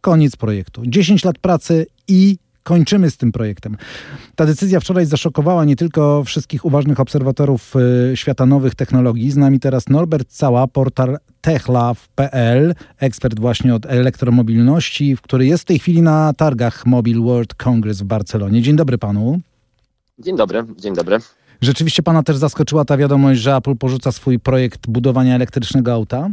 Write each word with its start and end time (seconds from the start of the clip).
koniec 0.00 0.36
projektu. 0.36 0.82
10 0.86 1.24
lat 1.24 1.38
pracy 1.38 1.86
i 2.08 2.38
kończymy 2.62 3.10
z 3.10 3.16
tym 3.16 3.32
projektem. 3.32 3.76
Ta 4.34 4.46
decyzja 4.46 4.80
wczoraj 4.80 5.06
zaszokowała 5.06 5.64
nie 5.64 5.76
tylko 5.76 6.24
wszystkich 6.24 6.64
uważnych 6.64 7.00
obserwatorów 7.00 7.74
y, 8.12 8.16
świata 8.16 8.46
nowych 8.46 8.74
technologii. 8.74 9.30
Z 9.30 9.36
nami 9.36 9.60
teraz 9.60 9.88
Norbert 9.88 10.28
Cała, 10.28 10.66
portal 10.66 11.18
techlove.pl, 11.40 12.74
ekspert 12.98 13.40
właśnie 13.40 13.74
od 13.74 13.86
elektromobilności, 13.86 15.16
który 15.22 15.46
jest 15.46 15.62
w 15.62 15.66
tej 15.66 15.78
chwili 15.78 16.02
na 16.02 16.32
targach 16.32 16.86
Mobile 16.86 17.20
World 17.20 17.54
Congress 17.54 18.00
w 18.00 18.04
Barcelonie. 18.04 18.62
Dzień 18.62 18.76
dobry 18.76 18.98
panu. 18.98 19.40
Dzień 20.18 20.36
dobry, 20.36 20.64
dzień 20.78 20.94
dobry. 20.94 21.18
Rzeczywiście 21.60 22.02
pana 22.02 22.22
też 22.22 22.36
zaskoczyła 22.36 22.84
ta 22.84 22.96
wiadomość, 22.96 23.40
że 23.40 23.56
Apple 23.56 23.76
porzuca 23.76 24.12
swój 24.12 24.38
projekt 24.38 24.86
budowania 24.86 25.34
elektrycznego 25.34 25.92
auta? 25.92 26.30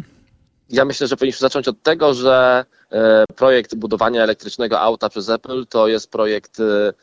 Ja 0.70 0.86
myślę, 0.86 1.08
że 1.08 1.18
powinniśmy 1.18 1.40
zacząć 1.40 1.68
od 1.68 1.82
tego, 1.82 2.14
że 2.14 2.66
e, 2.92 3.26
projekt 3.36 3.76
budowania 3.76 4.24
elektrycznego 4.24 4.80
auta 4.80 5.10
przez 5.10 5.30
Apple 5.30 5.66
to 5.66 5.88
jest 5.88 6.12
projekt 6.12 6.60
e, 6.60 6.94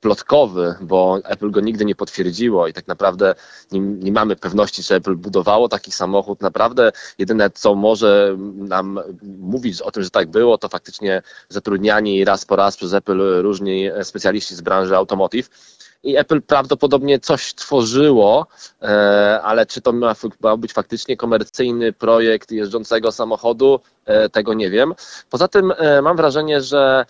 plotkowy, 0.00 0.74
bo 0.80 1.18
Apple 1.24 1.50
go 1.50 1.60
nigdy 1.60 1.84
nie 1.84 1.94
potwierdziło 1.94 2.68
i 2.68 2.72
tak 2.72 2.86
naprawdę 2.88 3.34
nie, 3.72 3.80
nie, 3.80 4.12
mamy 4.12 4.36
pewności, 4.36 4.82
czy 4.82 4.94
Apple 4.94 5.16
budowało 5.16 5.68
taki 5.68 5.92
samochód. 5.92 6.40
Naprawdę 6.40 6.92
jedyne, 7.18 7.50
co 7.50 7.74
może 7.74 8.36
nam 8.54 9.00
mówić 9.22 9.82
o 9.82 9.90
tym, 9.90 10.02
że 10.02 10.10
tak 10.10 10.30
było, 10.30 10.58
to 10.58 10.68
faktycznie 10.68 11.22
zatrudniani 11.48 12.24
raz 12.24 12.44
po 12.44 12.56
raz 12.56 12.76
przez 12.76 12.92
Apple 12.92 13.42
różni 13.42 13.88
specjaliści 14.02 14.54
z 14.54 14.60
branży 14.60 14.96
automotive 14.96 15.50
i 16.02 16.16
Apple 16.16 16.42
prawdopodobnie 16.42 17.18
coś 17.18 17.54
tworzyło, 17.54 18.46
e, 18.82 19.40
ale 19.42 19.66
czy 19.66 19.80
to 19.80 19.92
miał 19.92 20.58
być 20.58 20.72
faktycznie 20.72 21.16
komercyjny 21.16 21.92
projekt 21.92 22.50
jeżdżącego 22.52 23.12
samochodu, 23.12 23.80
tego 24.32 24.54
nie 24.54 24.70
wiem. 24.70 24.94
Poza 25.30 25.48
tym 25.48 25.72
e, 25.76 26.02
mam 26.02 26.16
wrażenie, 26.16 26.60
że 26.60 27.06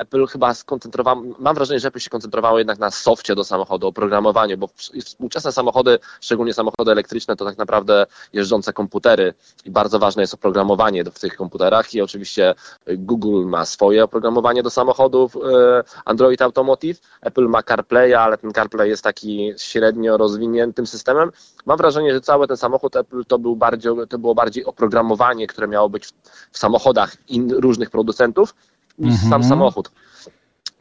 Apple 0.00 0.26
chyba 0.26 0.54
skoncentrowało, 0.54 1.22
mam 1.38 1.54
wrażenie, 1.54 1.80
że 1.80 1.88
Apple 1.88 1.98
się 1.98 2.10
koncentrowało 2.10 2.58
jednak 2.58 2.78
na 2.78 2.90
softie 2.90 3.34
do 3.34 3.44
samochodu, 3.44 3.86
oprogramowaniu, 3.86 4.58
bo 4.58 4.68
współczesne 5.04 5.52
samochody, 5.52 5.98
szczególnie 6.20 6.54
samochody 6.54 6.90
elektryczne, 6.90 7.36
to 7.36 7.44
tak 7.44 7.58
naprawdę 7.58 8.06
jeżdżące 8.32 8.72
komputery 8.72 9.34
i 9.64 9.70
bardzo 9.70 9.98
ważne 9.98 10.22
jest 10.22 10.34
oprogramowanie 10.34 11.04
w 11.04 11.18
tych 11.18 11.36
komputerach 11.36 11.94
i 11.94 12.00
oczywiście 12.00 12.54
Google 12.86 13.44
ma 13.44 13.64
swoje 13.64 14.04
oprogramowanie 14.04 14.62
do 14.62 14.70
samochodów 14.70 15.36
Android 16.04 16.42
Automotive, 16.42 17.00
Apple 17.20 17.48
ma 17.48 17.62
CarPlay, 17.62 18.14
ale 18.14 18.38
ten 18.38 18.52
CarPlay 18.52 18.88
jest 18.88 19.04
taki 19.04 19.52
średnio 19.56 20.16
rozwiniętym 20.16 20.86
systemem. 20.86 21.30
Mam 21.66 21.78
wrażenie, 21.78 22.14
że 22.14 22.20
cały 22.20 22.48
ten 22.48 22.56
samochód 22.56 22.96
Apple 22.96 23.24
to, 23.24 23.38
był 23.38 23.56
bardziej, 23.56 23.92
to 24.08 24.18
było 24.18 24.34
bardziej 24.34 24.64
oprogramowanie, 24.64 25.46
które 25.46 25.68
miało 25.68 25.88
być 25.88 26.10
w, 26.52 26.58
samochodach 26.58 27.16
in, 27.28 27.50
różnych 27.50 27.90
producentów 27.90 28.54
niż 28.98 29.14
-hmm. 29.14 29.30
sam 29.30 29.44
samochód. 29.44 29.90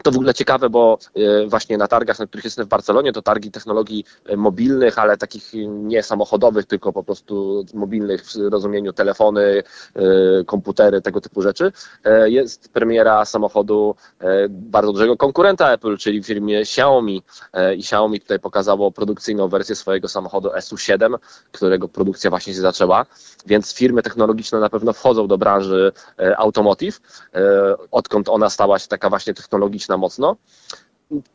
To 0.04 0.12
w 0.12 0.16
ogóle 0.16 0.34
ciekawe, 0.34 0.70
bo 0.70 0.98
e, 1.16 1.48
właśnie 1.48 1.78
na 1.78 1.88
targach, 1.88 2.20
na 2.20 2.28
których 2.28 2.46
jestem 2.46 2.66
w 2.66 2.70
Barcelonie, 2.70 3.14
to 3.14 3.22
targi 3.22 3.52
technologii 3.52 4.06
e, 4.26 4.38
mobilnych, 4.38 5.00
ale 5.00 5.18
takich 5.18 5.52
nie 5.68 6.04
samochodowych, 6.04 6.66
tylko 6.66 6.94
po 6.94 7.04
prostu 7.04 7.66
mobilnych 7.74 8.26
w 8.26 8.36
rozumieniu 8.52 8.94
telefony, 8.94 9.64
e, 9.96 10.44
komputery, 10.46 11.02
tego 11.02 11.22
typu 11.22 11.42
rzeczy. 11.42 11.72
Jest 12.26 12.74
premiera 12.74 13.26
samochodu 13.26 13.96
bardzo 14.50 14.92
dużego 14.92 15.18
konkurenta 15.18 15.72
Apple, 15.72 15.98
czyli 15.98 16.24
firmie 16.24 16.60
Xiaomi. 16.60 17.24
I 17.76 17.80
Xiaomi 17.80 18.20
tutaj 18.20 18.40
pokazało 18.40 18.92
produkcyjną 18.92 19.48
wersję 19.48 19.76
swojego 19.76 20.08
samochodu 20.08 20.50
SU7, 20.50 21.18
którego 21.52 21.88
produkcja 21.88 22.30
właśnie 22.30 22.54
się 22.54 22.62
zaczęła. 22.62 23.06
Więc 23.46 23.74
firmy 23.74 24.04
technologiczne 24.04 24.60
na 24.60 24.70
pewno 24.70 24.94
wchodzą 24.94 25.28
do 25.28 25.38
branży 25.38 25.92
automotive, 26.38 27.02
odkąd 27.92 28.30
ona 28.30 28.50
stała 28.50 28.80
się 28.80 28.88
taka 28.88 29.10
właśnie 29.10 29.34
technologiczna 29.34 29.93
mocno. 29.98 30.38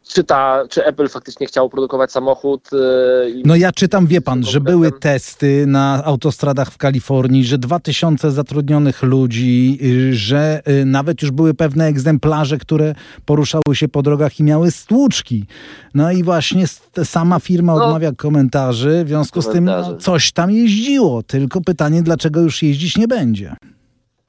Czy, 0.08 0.24
ta, 0.24 0.64
czy 0.70 0.84
Apple 0.84 1.08
faktycznie 1.08 1.46
chciało 1.46 1.68
produkować 1.70 2.12
samochód? 2.12 2.68
Yy, 2.72 3.42
no 3.44 3.56
ja 3.56 3.72
czytam, 3.72 4.06
wie 4.06 4.20
pan, 4.20 4.44
że 4.44 4.60
były 4.60 4.92
testy 4.92 5.64
na 5.66 6.04
autostradach 6.04 6.70
w 6.70 6.78
Kalifornii, 6.78 7.44
że 7.44 7.58
2000 7.58 8.30
zatrudnionych 8.30 9.02
ludzi, 9.02 9.78
yy, 9.80 10.14
że 10.14 10.62
yy, 10.66 10.84
nawet 10.84 11.22
już 11.22 11.30
były 11.30 11.54
pewne 11.54 11.86
egzemplarze, 11.86 12.58
które 12.58 12.94
poruszały 13.24 13.74
się 13.74 13.88
po 13.88 14.02
drogach 14.02 14.40
i 14.40 14.42
miały 14.42 14.70
stłuczki. 14.70 15.46
No 15.94 16.12
i 16.12 16.22
właśnie 16.22 16.64
sama 17.04 17.40
firma 17.40 17.74
no, 17.74 17.84
odmawia 17.84 18.12
komentarzy, 18.12 19.04
w 19.04 19.08
związku 19.08 19.42
z 19.42 19.48
tym 19.48 19.64
no, 19.64 19.96
coś 19.96 20.32
tam 20.32 20.50
jeździło. 20.50 21.22
Tylko 21.22 21.60
pytanie, 21.60 22.02
dlaczego 22.02 22.40
już 22.40 22.62
jeździć 22.62 22.96
nie 22.96 23.08
będzie? 23.08 23.56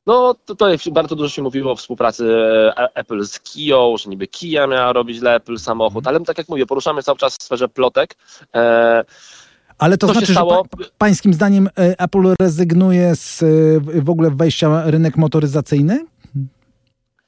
No 0.09 0.35
tutaj 0.45 0.77
bardzo 0.91 1.15
dużo 1.15 1.29
się 1.29 1.41
mówiło 1.41 1.71
o 1.71 1.75
współpracy 1.75 2.35
e, 2.77 2.95
Apple 2.95 3.25
z 3.25 3.39
Kiją, 3.39 3.97
że 3.97 4.09
niby 4.09 4.27
Kia 4.27 4.67
miała 4.67 4.93
robić 4.93 5.19
dla 5.19 5.35
Apple 5.35 5.57
samochód, 5.57 6.07
ale 6.07 6.19
tak 6.19 6.37
jak 6.37 6.49
mówię, 6.49 6.65
poruszamy 6.65 7.03
cały 7.03 7.17
czas 7.17 7.37
w 7.37 7.43
sferze 7.43 7.69
plotek. 7.69 8.15
E, 8.55 9.05
ale 9.77 9.97
to 9.97 10.07
znaczy, 10.07 10.33
że 10.33 10.33
pa, 10.33 10.61
pańskim 10.97 11.33
zdaniem 11.33 11.67
e, 11.67 11.99
Apple 11.99 12.33
rezygnuje 12.41 13.15
z 13.15 13.43
w 14.03 14.09
ogóle 14.09 14.31
wejścia 14.31 14.69
na 14.69 14.91
rynek 14.91 15.17
motoryzacyjny? 15.17 16.05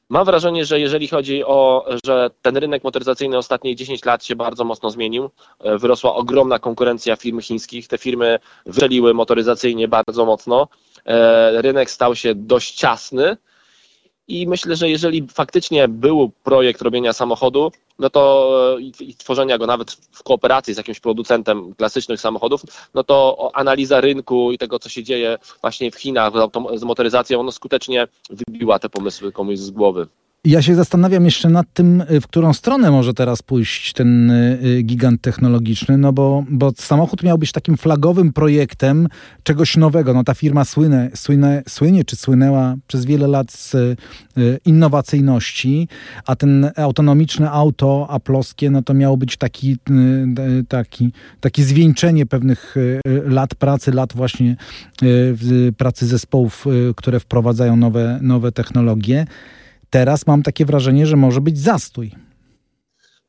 Mam 0.09 0.25
wrażenie, 0.25 0.65
że 0.65 0.79
jeżeli 0.79 1.07
chodzi 1.07 1.43
o, 1.45 1.85
że 2.05 2.29
ten 2.41 2.57
rynek 2.57 2.83
motoryzacyjny 2.83 3.37
ostatnie 3.37 3.75
10 3.75 4.05
lat 4.05 4.25
się 4.25 4.35
bardzo 4.35 4.63
mocno 4.63 4.89
zmienił, 4.89 5.29
wyrosła 5.79 6.15
ogromna 6.15 6.59
konkurencja 6.59 7.15
firm 7.15 7.41
chińskich, 7.41 7.87
te 7.87 7.97
firmy 7.97 8.39
wyszeliły 8.65 9.13
motoryzacyjnie 9.13 9.87
bardzo 9.87 10.25
mocno, 10.25 10.67
E, 10.67 10.90
rynek 11.55 11.91
stał 11.91 12.15
się 12.15 12.35
dość 12.35 12.73
ciasny 12.73 13.37
i 14.27 14.47
myślę, 14.47 14.75
że 14.75 14.89
jeżeli 14.89 15.27
faktycznie 15.33 15.87
był 15.87 16.31
projekt 16.43 16.81
robienia 16.81 17.13
samochodu, 17.13 17.71
no 17.99 18.09
to 18.09 18.77
i, 18.79 19.15
tworzenia 19.15 19.57
go 19.57 19.67
nawet 19.67 19.91
w 19.91 20.23
kooperacji 20.23 20.73
z 20.73 20.77
jakimś 20.77 20.99
producentem 20.99 21.75
klasycznych 21.75 22.21
samochodów, 22.21 22.61
no 22.93 23.03
to 23.03 23.49
analiza 23.53 24.01
rynku 24.01 24.51
i 24.51 24.57
tego, 24.57 24.79
co 24.79 24.89
się 24.89 25.03
dzieje 25.03 25.37
właśnie 25.61 25.91
w 25.91 25.95
Chinach 25.95 26.33
z 26.75 26.83
motoryzacją, 26.83 27.39
ono 27.39 27.51
skutecznie 27.51 28.07
wybiła 28.29 28.79
te 28.79 28.89
pomysły 28.89 29.31
komuś 29.31 29.57
z 29.57 29.71
głowy. 29.71 30.07
Ja 30.45 30.61
się 30.61 30.75
zastanawiam 30.75 31.25
jeszcze 31.25 31.49
nad 31.49 31.73
tym, 31.73 32.03
y, 32.11 32.21
w 32.21 32.27
którą 32.27 32.53
stronę 32.53 32.91
może 32.91 33.13
teraz 33.13 33.41
pójść 33.41 33.93
ten 33.93 34.31
y, 34.31 34.59
y, 34.63 34.81
gigant 34.81 35.21
technologiczny, 35.21 35.97
no 35.97 36.13
bo, 36.13 36.43
bo 36.49 36.71
samochód 36.75 37.23
miał 37.23 37.37
być 37.37 37.51
takim 37.51 37.77
flagowym 37.77 38.33
projektem 38.33 39.07
czegoś 39.43 39.77
nowego. 39.77 40.13
No 40.13 40.23
ta 40.23 40.33
firma 40.33 40.65
słynie, 40.65 41.11
słynie, 41.15 41.63
słynie 41.67 42.03
czy 42.05 42.15
słynęła 42.15 42.75
przez 42.87 43.05
wiele 43.05 43.27
lat 43.27 43.51
z 43.51 43.75
innowacyjności, 44.65 45.87
a 46.25 46.35
ten 46.35 46.71
autonomiczne 46.77 47.51
auto 47.51 48.07
aploskie, 48.09 48.69
no 48.69 48.81
to 48.81 48.93
miało 48.93 49.17
być 49.17 49.37
taki, 49.37 49.77
taki, 50.67 51.11
taki 51.39 51.63
zwieńczenie 51.63 52.25
pewnych 52.25 52.75
lat 53.25 53.55
pracy, 53.55 53.91
lat 53.91 54.13
właśnie 54.15 54.55
pracy 55.77 56.07
zespołów, 56.07 56.65
które 56.95 57.19
wprowadzają 57.19 57.75
nowe, 57.75 58.19
nowe 58.21 58.51
technologie. 58.51 59.25
Teraz 59.91 60.27
mam 60.27 60.43
takie 60.43 60.65
wrażenie, 60.65 61.05
że 61.05 61.15
może 61.15 61.41
być 61.41 61.59
zastój. 61.59 62.11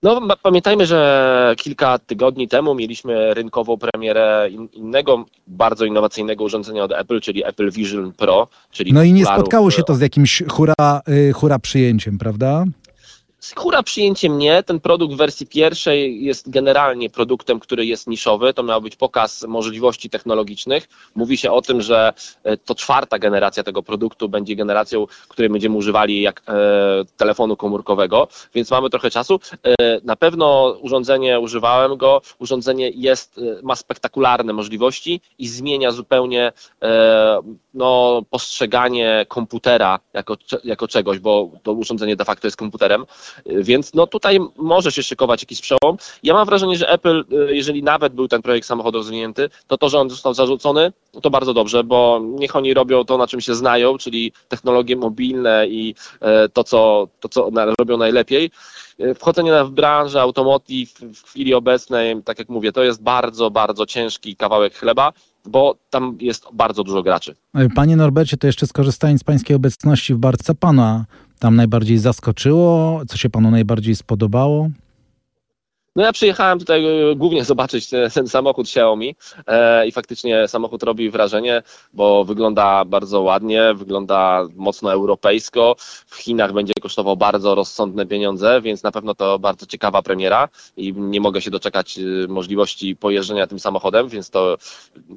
No, 0.03 0.21
pamiętajmy, 0.43 0.87
że 0.87 1.55
kilka 1.59 1.99
tygodni 1.99 2.49
temu 2.49 2.75
mieliśmy 2.75 3.35
rynkową 3.35 3.77
premierę 3.77 4.49
innego 4.73 5.25
bardzo 5.47 5.85
innowacyjnego 5.85 6.45
urządzenia 6.45 6.85
od 6.85 6.93
Apple, 6.93 7.21
czyli 7.21 7.45
Apple 7.45 7.71
Vision 7.71 8.13
Pro. 8.13 8.49
Czyli 8.71 8.93
no 8.93 9.03
i 9.03 9.13
nie 9.13 9.25
spotkało 9.25 9.71
się 9.71 9.83
to 9.83 9.95
z 9.95 10.01
jakimś 10.01 10.43
hura, 10.49 10.75
y, 11.09 11.33
hura 11.33 11.59
przyjęciem, 11.59 12.19
prawda? 12.19 12.65
Hura 13.57 13.83
przyjęcie 13.83 14.31
mnie, 14.31 14.63
ten 14.63 14.81
produkt 14.81 15.15
w 15.15 15.17
wersji 15.17 15.47
pierwszej 15.47 16.25
jest 16.25 16.51
generalnie 16.51 17.11
produktem, 17.11 17.61
który 17.61 17.87
jest 17.87 18.07
niszowy. 18.07 18.55
To 18.55 18.63
miał 18.63 18.81
być 18.81 18.97
pokaz 18.97 19.43
możliwości 19.43 20.11
technologicznych. 20.11 20.89
Mówi 21.15 21.37
się 21.37 21.53
o 21.53 21.63
tym, 21.63 21.83
że 21.83 22.13
e, 22.45 22.57
to 22.57 22.75
czwarta 22.75 23.19
generacja 23.19 23.63
tego 23.63 23.83
produktu 23.83 24.29
będzie 24.29 24.57
generacją, 24.57 25.07
której 25.29 25.51
będziemy 25.51 25.77
używali 25.77 26.23
jak 26.23 26.43
e, 26.49 26.53
telefonu 27.17 27.57
komórkowego, 27.57 28.29
więc 28.55 28.71
mamy 28.71 28.91
trochę 28.91 29.11
czasu. 29.11 29.41
E, 29.63 30.01
na 30.05 30.17
pewno 30.17 30.77
urządzenie, 30.81 31.41
używałem 31.41 31.97
go, 31.97 32.23
urządzenie 32.39 32.91
jest, 32.95 33.39
e, 33.39 33.63
ma 33.63 33.77
spektakularne 33.77 34.53
możliwości 34.53 35.21
i 35.39 35.49
zmienia 35.49 35.91
zupełnie 35.91 36.53
e, 36.83 37.41
no, 37.75 38.23
postrzeganie 38.31 39.27
komputera 39.29 40.01
jako, 40.13 40.37
jako 40.65 40.89
czegoś, 40.89 41.19
bo 41.19 41.51
to 41.63 41.73
urządzenie 41.73 42.17
de 42.17 42.25
facto 42.25 42.47
jest 42.47 42.57
komputerem. 42.57 43.07
Więc 43.47 43.95
no 43.95 44.07
tutaj 44.07 44.39
może 44.57 44.93
się 44.93 45.03
szykować 45.03 45.43
jakiś 45.43 45.61
przełom. 45.61 45.97
Ja 46.23 46.35
mam 46.35 46.47
wrażenie, 46.47 46.77
że 46.77 46.89
Apple, 46.89 47.25
jeżeli 47.49 47.83
nawet 47.83 48.13
był 48.13 48.29
ten 48.29 48.43
projekt 48.43 48.67
samochodu 48.67 48.99
rozwinięty, 48.99 49.51
to 49.67 49.79
to, 49.79 49.89
że 49.89 49.99
on 49.99 50.11
został 50.11 50.35
zarzucony, 50.35 50.93
to 51.23 51.31
bardzo 51.31 51.55
dobrze, 51.55 51.85
bo 51.85 52.21
niech 52.25 52.57
oni 52.57 52.75
robią 52.75 53.05
to, 53.05 53.19
na 53.19 53.27
czym 53.27 53.41
się 53.41 53.55
znają, 53.55 53.99
czyli 53.99 54.33
technologie 54.49 54.97
mobilne 54.97 55.67
i 55.69 55.95
to, 56.53 56.65
co, 56.65 57.09
to, 57.21 57.29
co 57.29 57.51
robią 57.79 57.97
najlepiej. 57.97 58.51
Wchodzenie 59.15 59.65
w 59.65 59.71
branżę 59.71 60.21
automotive 60.21 60.93
w 61.15 61.23
chwili 61.23 61.55
obecnej, 61.55 62.23
tak 62.23 62.39
jak 62.39 62.49
mówię, 62.49 62.73
to 62.73 62.83
jest 62.83 63.03
bardzo, 63.03 63.51
bardzo 63.51 63.87
ciężki 63.87 64.37
kawałek 64.37 64.75
chleba, 64.75 65.13
bo 65.49 65.77
tam 65.91 66.17
jest 66.21 66.47
bardzo 66.53 66.85
dużo 66.85 67.03
graczy. 67.03 67.35
Panie 67.75 67.97
Norbercie, 67.97 68.37
to 68.37 68.47
jeszcze 68.47 68.67
skorzystając 68.67 69.21
z 69.21 69.25
Pańskiej 69.25 69.57
obecności 69.57 70.15
w 70.15 70.19
Barce, 70.19 70.55
Pana 70.55 71.05
tam 71.39 71.57
najbardziej 71.57 71.99
zaskoczyło? 71.99 73.03
Co 73.09 73.17
się 73.17 73.31
Panu 73.31 73.51
najbardziej 73.51 73.97
spodobało? 73.97 74.69
No 75.97 76.03
ja 76.03 76.13
przyjechałem 76.13 76.59
tutaj 76.59 77.11
e, 77.11 77.17
głównie 77.17 77.45
zobaczyć 77.53 77.89
ten, 77.89 78.11
ten 78.11 78.29
samochód 78.29 78.67
Xiaomi 78.67 79.17
e, 79.47 79.87
i 79.87 79.93
faktycznie 79.93 80.49
samochód 80.49 80.83
robi 80.83 81.11
wrażenie, 81.11 81.63
bo 81.93 82.25
wygląda 82.25 82.85
bardzo 82.85 83.21
ładnie, 83.21 83.75
wygląda 83.75 84.47
mocno 84.57 84.93
europejsko. 84.93 85.75
W 86.07 86.17
Chinach 86.17 86.53
będzie 86.53 86.73
kosztował 86.83 87.17
bardzo 87.17 87.55
rozsądne 87.55 88.07
pieniądze, 88.07 88.61
więc 88.61 88.83
na 88.83 88.93
pewno 88.93 89.15
to 89.15 89.39
bardzo 89.39 89.67
ciekawa 89.67 90.03
premiera 90.03 90.49
i 90.77 90.95
nie 90.97 91.21
mogę 91.21 91.41
się 91.41 91.51
doczekać 91.51 91.99
e, 91.99 92.03
możliwości 92.29 92.97
pojeżdżenia 92.97 93.47
tym 93.47 93.59
samochodem, 93.59 94.09
więc 94.09 94.31
to 94.31 94.57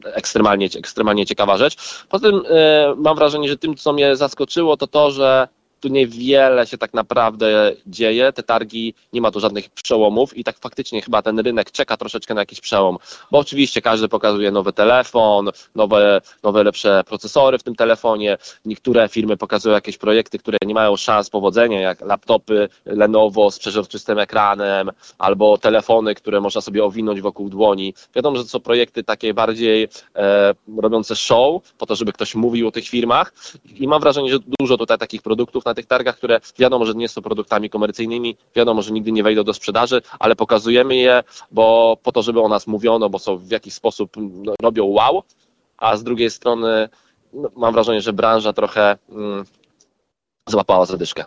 ekstremalnie, 0.04 0.69
ekstremalnie 0.77 1.25
ciekawa 1.25 1.57
rzecz. 1.57 2.06
Poza 2.10 2.30
tym 2.30 2.42
e, 2.50 2.95
mam 2.98 3.16
wrażenie, 3.16 3.50
że 3.50 3.57
tym, 3.57 3.75
co 3.75 3.94
mnie 3.94 4.16
zaskoczyło, 4.16 4.77
to 4.77 4.88
to, 4.88 5.12
że 5.12 5.48
tu 5.80 5.88
niewiele 5.88 6.68
się 6.68 6.77
tak 6.77 6.94
naprawdę 6.94 7.72
dzieje, 7.88 8.33
te 8.33 8.44
targi, 8.44 8.94
nie 9.13 9.22
ma 9.22 9.31
tu 9.31 9.39
żadnych 9.39 9.69
przełomów 9.69 10.38
i 10.38 10.44
tak 10.44 10.57
faktycznie 10.60 11.01
chyba 11.01 11.22
ten 11.22 11.39
rynek 11.39 11.72
czeka 11.72 11.98
troszeczkę 11.98 12.33
na 12.33 12.42
jakiś 12.42 12.62
przełom, 12.62 12.98
bo 13.31 13.39
oczywiście 13.39 13.81
każdy 13.81 14.07
pokazuje 14.07 14.51
nowy 14.51 14.74
telefon, 14.74 15.50
nowe, 15.75 16.22
nowe 16.44 16.63
lepsze 16.63 17.04
procesory 17.07 17.57
w 17.57 17.63
tym 17.63 17.75
telefonie, 17.75 18.38
niektóre 18.66 19.10
firmy 19.10 19.38
pokazują 19.38 19.75
jakieś 19.75 19.98
projekty, 19.98 20.39
które 20.39 20.57
nie 20.66 20.74
mają 20.74 20.95
szans 20.95 21.30
powodzenia, 21.30 21.81
jak 21.81 22.01
laptopy 22.01 22.69
Lenovo 22.86 23.51
z 23.51 23.60
przeźroczystym 23.60 24.19
ekranem, 24.19 24.92
albo 25.18 25.57
telefony, 25.57 26.16
które 26.16 26.42
można 26.42 26.62
sobie 26.62 26.83
owinąć 26.83 27.22
wokół 27.22 27.50
dłoni. 27.50 27.94
Wiadomo, 28.16 28.38
że 28.38 28.44
to 28.44 28.50
są 28.50 28.60
projekty 28.60 29.04
takie 29.04 29.33
bardziej 29.33 29.88
e, 30.16 30.54
robiące 30.77 31.16
show, 31.16 31.74
po 31.77 31.86
to, 31.86 31.95
żeby 31.95 32.13
ktoś 32.13 32.36
mówił 32.36 32.68
o 32.68 32.72
tych 32.72 32.88
firmach 32.88 33.33
i 33.80 33.88
mam 33.88 34.01
wrażenie, 34.01 34.31
że 34.31 34.39
dużo 34.60 34.77
tutaj 34.77 34.98
takich 34.98 35.22
produktów 35.22 35.63
na 35.65 35.73
tych 35.73 35.85
targach, 35.85 36.17
które 36.17 36.39
wiadomo, 36.59 36.85
że 36.85 36.94
nie 36.94 37.07
są 37.07 37.21
produktami 37.21 37.69
komercyjnymi, 37.69 38.38
wiadomo, 38.56 38.81
że 38.81 38.91
nigdy 38.91 39.12
nie 39.12 39.23
wejdą 39.23 39.44
do 39.44 39.53
sprzedaży, 39.53 40.01
ale 40.19 40.35
pokazujemy 40.35 40.95
je, 40.95 41.23
bo 41.51 41.97
po 42.03 42.12
to, 42.12 42.21
żeby 42.21 42.41
o 42.41 42.47
nas 42.47 42.67
mówiono, 42.67 43.09
bo 43.09 43.19
są 43.19 43.38
w 43.38 43.50
jakiś 43.50 43.73
sposób 43.73 44.12
no, 44.17 44.53
robią 44.62 44.85
wow, 44.85 45.23
a 45.77 45.97
z 45.97 46.03
drugiej 46.03 46.29
strony 46.29 46.89
no, 47.33 47.50
mam 47.56 47.73
wrażenie, 47.73 48.01
że 48.01 48.13
branża 48.13 48.53
trochę 48.53 48.97
mm, 49.09 49.45
złapała 50.47 50.85
zadyszkę. 50.85 51.25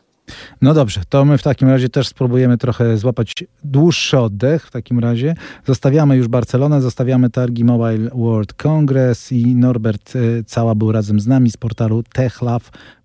No 0.63 0.75
dobrze, 0.75 1.01
to 1.09 1.25
my 1.25 1.39
w 1.39 1.43
takim 1.43 1.69
razie 1.69 1.89
też 1.89 2.09
spróbujemy 2.09 2.59
trochę 2.59 2.97
złapać 2.97 3.35
dłuższy 3.65 4.19
oddech 4.19 4.67
w 4.67 4.71
takim 4.71 4.99
razie. 4.99 5.35
Zostawiamy 5.67 6.17
już 6.17 6.29
Barcelonę, 6.29 6.81
zostawiamy 6.81 7.31
targi 7.31 7.65
Mobile 7.65 8.11
World 8.15 8.53
Congress 8.53 9.33
i 9.33 9.57
Norbert 9.57 10.17
y, 10.17 10.45
Cała 10.47 10.75
był 10.75 10.93
razem 10.93 11.21
z 11.21 11.27
nami 11.27 11.51
z 11.51 11.57
portalu 11.57 12.03
techlove.pl. 12.13 12.98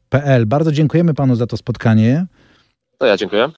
Bardzo 0.45 0.71
dziękujemy 0.71 1.13
panu 1.13 1.35
za 1.35 1.47
to 1.47 1.57
spotkanie. 1.57 2.25
To 2.97 3.05
ja 3.05 3.17
dziękuję. 3.17 3.49